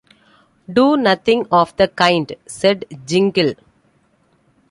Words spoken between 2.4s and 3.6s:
said Jingle.